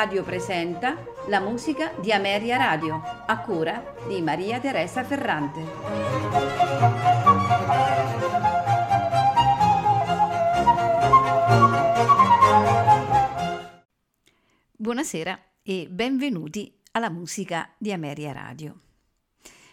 [0.00, 0.96] Radio presenta
[1.28, 5.60] la musica di Ameria Radio, a cura di Maria Teresa Ferrante.
[14.74, 18.80] Buonasera e benvenuti alla musica di Ameria Radio.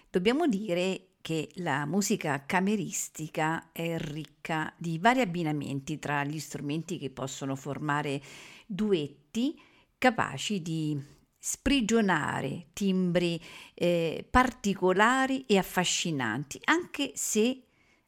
[0.09, 7.11] Dobbiamo dire che la musica cameristica è ricca di vari abbinamenti tra gli strumenti che
[7.11, 8.21] possono formare
[8.65, 9.57] duetti
[9.97, 13.41] capaci di sprigionare timbri
[13.73, 17.63] eh, particolari e affascinanti, anche se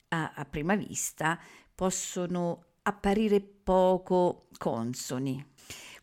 [0.10, 1.40] a, a prima vista
[1.74, 5.46] possono apparire poco consoni,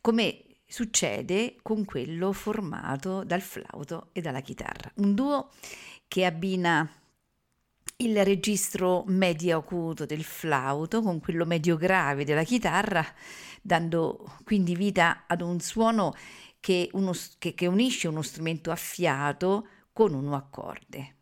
[0.00, 4.90] come succede con quello formato dal flauto e dalla chitarra.
[4.96, 5.50] Un duo
[6.09, 6.88] che abbina
[7.99, 13.05] il registro medio acuto del flauto con quello medio grave della chitarra,
[13.63, 16.15] dando quindi vita ad un suono
[16.61, 21.15] che, uno, che, che unisce uno strumento a fiato con uno accorde.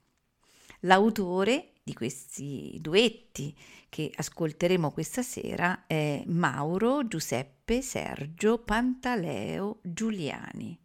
[0.80, 3.56] L'autore di questi duetti
[3.88, 10.83] che ascolteremo questa sera è Mauro Giuseppe Sergio Pantaleo Giuliani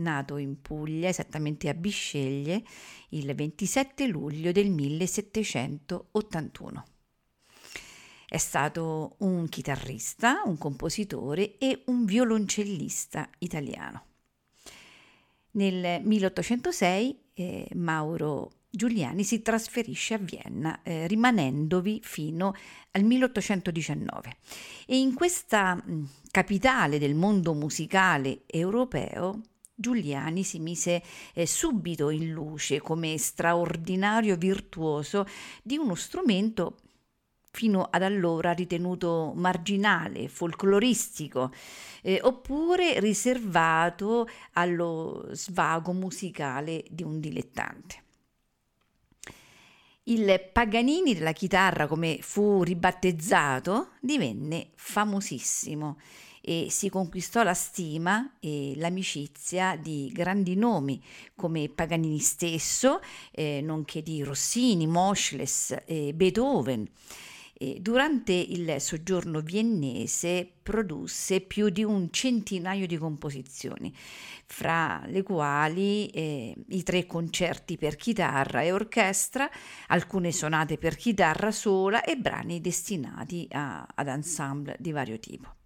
[0.00, 2.62] nato in Puglia, esattamente a Bisceglie,
[3.10, 6.84] il 27 luglio del 1781.
[8.26, 14.04] È stato un chitarrista, un compositore e un violoncellista italiano.
[15.52, 22.54] Nel 1806 eh, Mauro Giuliani si trasferisce a Vienna, eh, rimanendovi fino
[22.92, 24.36] al 1819.
[24.86, 29.40] E in questa mh, capitale del mondo musicale europeo
[29.80, 35.26] Giuliani si mise eh, subito in luce come straordinario virtuoso
[35.62, 36.76] di uno strumento
[37.50, 41.50] fino ad allora ritenuto marginale, folcloristico,
[42.02, 48.04] eh, oppure riservato allo svago musicale di un dilettante.
[50.04, 55.98] Il Paganini della chitarra, come fu ribattezzato, divenne famosissimo
[56.40, 61.02] e si conquistò la stima e l'amicizia di grandi nomi
[61.34, 66.88] come Paganini stesso, eh, nonché di Rossini, Moschles e Beethoven.
[67.62, 73.94] E durante il soggiorno viennese produsse più di un centinaio di composizioni,
[74.46, 79.50] fra le quali eh, i tre concerti per chitarra e orchestra,
[79.88, 85.59] alcune sonate per chitarra sola e brani destinati a, ad ensemble di vario tipo.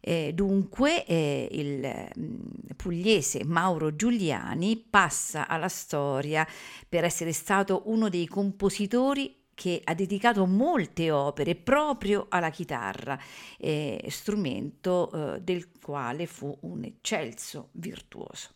[0.00, 2.36] Eh, dunque eh, il mm,
[2.76, 6.46] pugliese Mauro Giuliani passa alla storia
[6.88, 13.18] per essere stato uno dei compositori che ha dedicato molte opere proprio alla chitarra,
[13.58, 18.50] eh, strumento eh, del quale fu un eccelso virtuoso.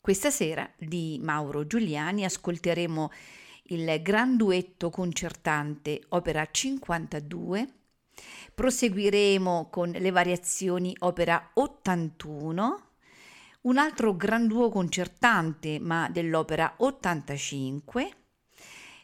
[0.00, 3.10] Questa sera di Mauro Giuliani ascolteremo
[3.64, 7.81] il gran duetto concertante opera 52
[8.54, 12.82] Proseguiremo con le variazioni opera 81,
[13.62, 18.10] un altro gran duo concertante ma dell'opera 85,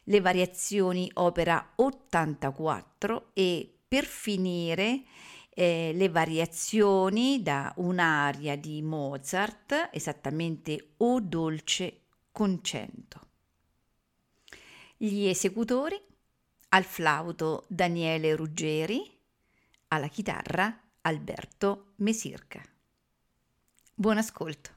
[0.04, 5.04] le variazioni opera 84 e per finire
[5.50, 13.20] eh, le variazioni da un'aria di Mozart, esattamente O dolce concento.
[14.96, 16.00] Gli esecutori
[16.70, 19.17] al flauto Daniele Ruggeri,
[19.88, 22.62] alla chitarra Alberto Mesirca.
[23.94, 24.76] Buon ascolto.